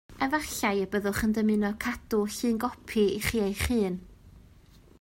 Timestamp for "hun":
3.69-3.99